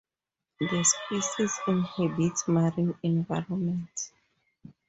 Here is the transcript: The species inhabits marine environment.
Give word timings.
The 0.59 0.83
species 0.83 1.59
inhabits 1.67 2.47
marine 2.47 2.95
environment. 3.03 4.09